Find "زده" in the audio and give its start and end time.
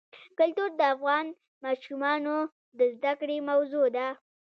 2.95-3.13